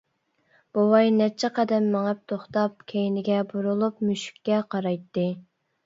بوۋاي 0.77 1.11
نەچچە 1.17 1.51
قەدەم 1.59 1.91
مېڭىپ 1.97 2.25
توختاپ، 2.33 2.83
كەينىگە 2.95 3.39
بۇرۇلۇپ 3.55 4.05
مۈشۈككە 4.11 4.63
قارايتتى. 4.75 5.33